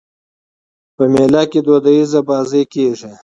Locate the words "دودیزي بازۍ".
1.65-2.63